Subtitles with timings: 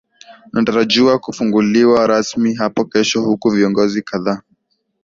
[0.53, 4.41] unatarajiwa kufunguliwa rasmi hapo kesho huku viongozi kadhaa